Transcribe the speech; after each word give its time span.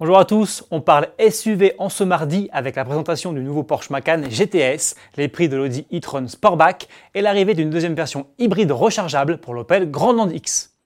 Bonjour 0.00 0.16
à 0.16 0.24
tous, 0.24 0.64
on 0.70 0.80
parle 0.80 1.08
SUV 1.18 1.74
en 1.78 1.88
ce 1.88 2.04
mardi 2.04 2.48
avec 2.52 2.76
la 2.76 2.84
présentation 2.84 3.32
du 3.32 3.40
nouveau 3.40 3.64
Porsche 3.64 3.90
Macan 3.90 4.22
GTS, 4.30 4.94
les 5.16 5.26
prix 5.26 5.48
de 5.48 5.56
l'Audi 5.56 5.88
e-tron 5.92 6.28
Sportback 6.28 6.86
et 7.16 7.20
l'arrivée 7.20 7.54
d'une 7.54 7.68
deuxième 7.68 7.96
version 7.96 8.28
hybride 8.38 8.70
rechargeable 8.70 9.38
pour 9.38 9.54
l'Opel 9.54 9.90
Grandland 9.90 10.30
X. 10.30 10.77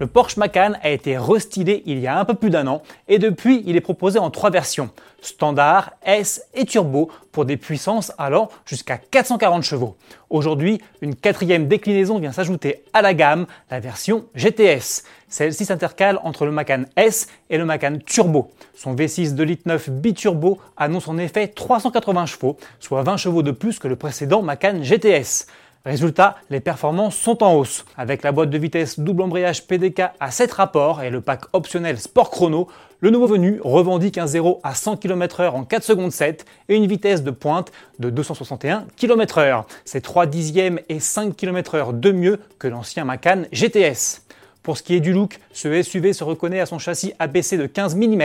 Le 0.00 0.06
Porsche 0.06 0.36
Macan 0.36 0.74
a 0.80 0.90
été 0.90 1.18
restylé 1.18 1.82
il 1.84 1.98
y 1.98 2.06
a 2.06 2.16
un 2.16 2.24
peu 2.24 2.34
plus 2.34 2.50
d'un 2.50 2.68
an 2.68 2.82
et 3.08 3.18
depuis 3.18 3.64
il 3.66 3.74
est 3.74 3.80
proposé 3.80 4.20
en 4.20 4.30
trois 4.30 4.50
versions, 4.50 4.90
standard, 5.20 5.90
S 6.04 6.44
et 6.54 6.64
turbo 6.66 7.10
pour 7.32 7.44
des 7.44 7.56
puissances 7.56 8.12
allant 8.16 8.48
jusqu'à 8.64 8.96
440 8.96 9.64
chevaux. 9.64 9.96
Aujourd'hui, 10.30 10.80
une 11.00 11.16
quatrième 11.16 11.66
déclinaison 11.66 12.20
vient 12.20 12.30
s'ajouter 12.30 12.84
à 12.92 13.02
la 13.02 13.12
gamme, 13.12 13.46
la 13.72 13.80
version 13.80 14.26
GTS. 14.36 15.02
Celle-ci 15.28 15.64
s'intercale 15.64 16.20
entre 16.22 16.46
le 16.46 16.52
Macan 16.52 16.84
S 16.94 17.26
et 17.50 17.58
le 17.58 17.64
Macan 17.64 17.96
Turbo. 18.06 18.52
Son 18.74 18.94
V6 18.94 19.34
2 19.34 19.42
litres 19.42 19.62
9 19.66 19.90
biturbo 19.90 20.60
annonce 20.76 21.08
en 21.08 21.18
effet 21.18 21.48
380 21.48 22.26
chevaux, 22.26 22.56
soit 22.78 23.02
20 23.02 23.16
chevaux 23.16 23.42
de 23.42 23.50
plus 23.50 23.80
que 23.80 23.88
le 23.88 23.96
précédent 23.96 24.42
Macan 24.42 24.80
GTS. 24.80 25.48
Résultat, 25.84 26.36
les 26.50 26.60
performances 26.60 27.16
sont 27.16 27.42
en 27.42 27.54
hausse. 27.54 27.84
Avec 27.96 28.22
la 28.22 28.32
boîte 28.32 28.50
de 28.50 28.58
vitesse 28.58 28.98
double 28.98 29.22
embrayage 29.22 29.66
PDK 29.66 30.02
à 30.18 30.30
7 30.30 30.52
rapports 30.52 31.02
et 31.02 31.10
le 31.10 31.20
pack 31.20 31.42
optionnel 31.52 31.98
Sport 31.98 32.30
Chrono, 32.30 32.68
le 33.00 33.10
nouveau 33.10 33.28
venu 33.28 33.60
revendique 33.62 34.18
un 34.18 34.26
0 34.26 34.60
à 34.64 34.74
100 34.74 34.96
km/h 34.96 35.50
en 35.50 35.64
4 35.64 35.84
secondes 35.84 36.10
7 36.10 36.44
et 36.68 36.76
une 36.76 36.86
vitesse 36.86 37.22
de 37.22 37.30
pointe 37.30 37.70
de 38.00 38.10
261 38.10 38.86
km/h. 38.96 39.64
C'est 39.84 40.00
3 40.00 40.26
dixièmes 40.26 40.80
et 40.88 40.98
5 40.98 41.36
km/h 41.36 41.98
de 41.98 42.10
mieux 42.10 42.40
que 42.58 42.66
l'ancien 42.66 43.04
Macan 43.04 43.42
GTS. 43.52 44.22
Pour 44.68 44.76
ce 44.76 44.82
qui 44.82 44.94
est 44.94 45.00
du 45.00 45.14
look, 45.14 45.38
ce 45.50 45.82
SUV 45.82 46.12
se 46.12 46.22
reconnaît 46.22 46.60
à 46.60 46.66
son 46.66 46.78
châssis 46.78 47.14
abaissé 47.18 47.56
de 47.56 47.64
15 47.64 47.96
mm 47.96 48.22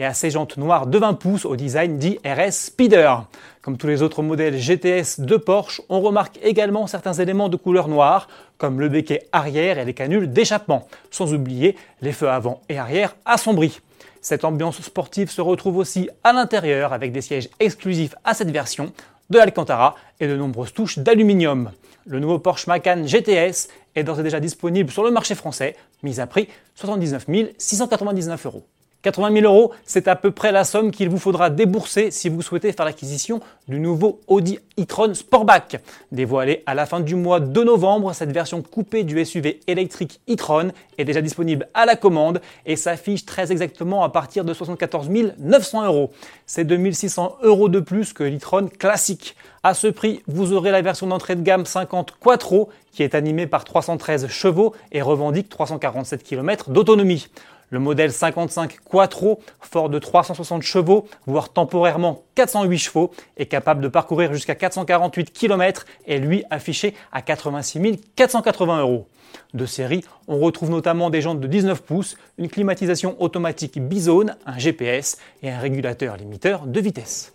et 0.00 0.04
à 0.04 0.12
ses 0.12 0.28
jantes 0.28 0.56
noires 0.56 0.88
de 0.88 0.98
20 0.98 1.14
pouces 1.14 1.44
au 1.44 1.54
design 1.54 1.98
dit 1.98 2.18
RS 2.24 2.50
Speeder. 2.50 3.28
Comme 3.62 3.76
tous 3.76 3.86
les 3.86 4.02
autres 4.02 4.20
modèles 4.20 4.58
GTS 4.58 5.20
de 5.20 5.36
Porsche, 5.36 5.82
on 5.88 6.00
remarque 6.00 6.40
également 6.42 6.88
certains 6.88 7.12
éléments 7.12 7.48
de 7.48 7.56
couleur 7.56 7.86
noire, 7.86 8.26
comme 8.58 8.80
le 8.80 8.88
béquet 8.88 9.28
arrière 9.30 9.78
et 9.78 9.84
les 9.84 9.94
canules 9.94 10.32
d'échappement, 10.32 10.88
sans 11.12 11.32
oublier 11.32 11.76
les 12.02 12.10
feux 12.10 12.28
avant 12.28 12.60
et 12.68 12.76
arrière 12.76 13.14
assombris. 13.24 13.78
Cette 14.20 14.44
ambiance 14.44 14.80
sportive 14.80 15.30
se 15.30 15.42
retrouve 15.42 15.76
aussi 15.76 16.10
à 16.24 16.32
l'intérieur 16.32 16.92
avec 16.92 17.12
des 17.12 17.20
sièges 17.20 17.50
exclusifs 17.60 18.16
à 18.24 18.34
cette 18.34 18.50
version, 18.50 18.92
de 19.30 19.38
l'Alcantara 19.38 19.94
et 20.20 20.26
de 20.26 20.36
nombreuses 20.36 20.72
touches 20.72 20.98
d'aluminium. 20.98 21.70
Le 22.06 22.20
nouveau 22.20 22.38
Porsche 22.38 22.66
Macan 22.66 23.04
GTS 23.06 23.68
est 23.94 24.04
d'ores 24.04 24.20
et 24.20 24.22
déjà 24.22 24.40
disponible 24.40 24.90
sur 24.90 25.04
le 25.04 25.10
marché 25.10 25.34
français, 25.34 25.76
mis 26.02 26.20
à 26.20 26.26
prix 26.26 26.48
79 26.74 27.26
699 27.56 28.46
euros. 28.46 28.66
80 29.04 29.40
000 29.42 29.44
euros, 29.44 29.70
c'est 29.84 30.08
à 30.08 30.16
peu 30.16 30.30
près 30.30 30.50
la 30.50 30.64
somme 30.64 30.90
qu'il 30.90 31.10
vous 31.10 31.18
faudra 31.18 31.50
débourser 31.50 32.10
si 32.10 32.30
vous 32.30 32.40
souhaitez 32.40 32.72
faire 32.72 32.86
l'acquisition 32.86 33.40
du 33.68 33.78
nouveau 33.78 34.20
Audi 34.28 34.58
e-tron 34.80 35.12
Sportback. 35.12 35.76
Dévoilé 36.10 36.62
à 36.64 36.74
la 36.74 36.86
fin 36.86 37.00
du 37.00 37.14
mois 37.14 37.38
de 37.38 37.62
novembre, 37.62 38.14
cette 38.14 38.32
version 38.32 38.62
coupée 38.62 39.04
du 39.04 39.22
SUV 39.22 39.60
électrique 39.66 40.20
e-tron 40.26 40.70
est 40.96 41.04
déjà 41.04 41.20
disponible 41.20 41.68
à 41.74 41.84
la 41.84 41.96
commande 41.96 42.40
et 42.64 42.76
s'affiche 42.76 43.26
très 43.26 43.52
exactement 43.52 44.04
à 44.04 44.08
partir 44.08 44.42
de 44.42 44.54
74 44.54 45.10
900 45.38 45.84
euros. 45.84 46.10
C'est 46.46 46.64
2600 46.64 47.36
euros 47.42 47.68
de 47.68 47.80
plus 47.80 48.14
que 48.14 48.24
l'e-tron 48.24 48.68
classique. 48.68 49.36
À 49.62 49.74
ce 49.74 49.86
prix, 49.86 50.22
vous 50.26 50.54
aurez 50.54 50.70
la 50.70 50.80
version 50.80 51.06
d'entrée 51.06 51.36
de 51.36 51.42
gamme 51.42 51.66
50 51.66 52.14
Quattro 52.20 52.70
qui 52.90 53.02
est 53.02 53.14
animée 53.14 53.46
par 53.46 53.64
313 53.64 54.28
chevaux 54.28 54.74
et 54.92 55.02
revendique 55.02 55.50
347 55.50 56.22
km 56.22 56.70
d'autonomie. 56.70 57.28
Le 57.74 57.80
modèle 57.80 58.12
55 58.12 58.78
Quattro, 58.84 59.40
fort 59.60 59.88
de 59.88 59.98
360 59.98 60.62
chevaux, 60.62 61.08
voire 61.26 61.48
temporairement 61.48 62.22
408 62.36 62.78
chevaux, 62.78 63.10
est 63.36 63.46
capable 63.46 63.80
de 63.80 63.88
parcourir 63.88 64.32
jusqu'à 64.32 64.54
448 64.54 65.32
km 65.32 65.84
et 66.06 66.20
lui 66.20 66.44
affiché 66.50 66.94
à 67.10 67.20
86 67.20 67.98
480 68.14 68.78
euros. 68.78 69.08
De 69.54 69.66
série, 69.66 70.04
on 70.28 70.38
retrouve 70.38 70.70
notamment 70.70 71.10
des 71.10 71.20
jantes 71.20 71.40
de 71.40 71.48
19 71.48 71.82
pouces, 71.82 72.16
une 72.38 72.48
climatisation 72.48 73.20
automatique 73.20 73.80
bizone, 73.80 74.36
un 74.46 74.56
GPS 74.56 75.18
et 75.42 75.50
un 75.50 75.58
régulateur 75.58 76.16
limiteur 76.16 76.68
de 76.68 76.78
vitesse. 76.78 77.33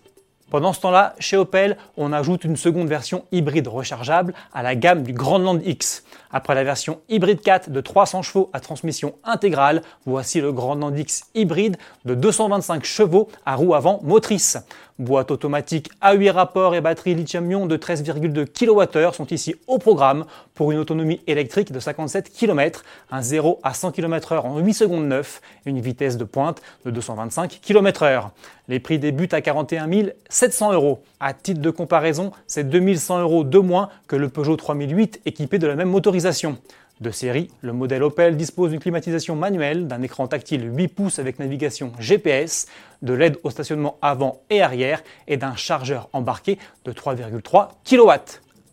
Pendant 0.49 0.73
ce 0.73 0.81
temps-là, 0.81 1.13
chez 1.19 1.37
Opel, 1.37 1.77
on 1.95 2.11
ajoute 2.11 2.43
une 2.43 2.57
seconde 2.57 2.87
version 2.87 3.23
hybride 3.31 3.67
rechargeable 3.67 4.33
à 4.51 4.63
la 4.63 4.75
gamme 4.75 5.03
du 5.03 5.13
Grandland 5.13 5.61
X. 5.63 6.03
Après 6.31 6.55
la 6.55 6.63
version 6.63 7.01
hybride 7.07 7.41
4 7.41 7.69
de 7.69 7.81
300 7.81 8.23
chevaux 8.23 8.49
à 8.51 8.59
transmission 8.59 9.13
intégrale, 9.23 9.83
voici 10.07 10.41
le 10.41 10.51
Grandland 10.51 10.97
X 10.97 11.25
hybride 11.35 11.77
de 12.05 12.15
225 12.15 12.83
chevaux 12.83 13.27
à 13.45 13.55
roue 13.55 13.75
avant 13.75 13.99
motrice. 14.03 14.57
Boîte 14.99 15.31
automatique 15.31 15.89
à 16.01 16.13
8 16.13 16.29
rapports 16.29 16.75
et 16.75 16.81
batterie 16.81 17.15
lithium-ion 17.15 17.65
de 17.67 17.77
13,2 17.77 18.45
kWh 18.45 19.13
sont 19.13 19.27
ici 19.27 19.55
au 19.65 19.77
programme 19.77 20.25
pour 20.53 20.73
une 20.73 20.77
autonomie 20.77 21.21
électrique 21.25 21.71
de 21.71 21.79
57 21.79 22.29
km, 22.29 22.83
un 23.09 23.21
0 23.21 23.61
à 23.63 23.73
100 23.73 23.93
km/h 23.93 24.41
en 24.41 24.59
8 24.59 24.73
secondes 24.73 25.05
9 25.05 25.41
et 25.65 25.69
une 25.69 25.79
vitesse 25.79 26.17
de 26.17 26.25
pointe 26.25 26.61
de 26.83 26.91
225 26.91 27.61
km/h. 27.61 28.29
Les 28.67 28.81
prix 28.81 28.99
débutent 28.99 29.33
à 29.33 29.39
41 29.39 29.89
700 30.27 30.73
euros. 30.73 31.01
À 31.21 31.33
titre 31.33 31.61
de 31.61 31.69
comparaison, 31.69 32.31
c'est 32.45 32.69
2100 32.69 33.21
euros 33.21 33.45
de 33.45 33.57
moins 33.57 33.89
que 34.07 34.17
le 34.17 34.27
Peugeot 34.27 34.57
3008 34.57 35.21
équipé 35.25 35.59
de 35.59 35.67
la 35.67 35.75
même 35.75 35.89
motorisation. 35.89 36.57
De 36.99 37.11
série, 37.11 37.49
le 37.61 37.71
modèle 37.71 38.03
Opel 38.03 38.35
dispose 38.35 38.71
d'une 38.71 38.81
climatisation 38.81 39.33
manuelle, 39.33 39.87
d'un 39.87 40.01
écran 40.01 40.27
tactile 40.27 40.69
8 40.75 40.89
pouces 40.89 41.17
avec 41.17 41.39
navigation 41.39 41.93
GPS, 41.97 42.67
de 43.01 43.13
l'aide 43.13 43.37
au 43.43 43.49
stationnement 43.49 43.97
avant 44.01 44.41
et 44.49 44.61
arrière 44.61 45.01
et 45.25 45.37
d'un 45.37 45.55
chargeur 45.55 46.09
embarqué 46.11 46.59
de 46.83 46.91
3,3 46.91 47.69
kW. 47.85 48.11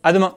À 0.03 0.13
demain 0.13 0.35